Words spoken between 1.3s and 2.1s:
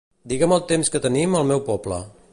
al meu poble.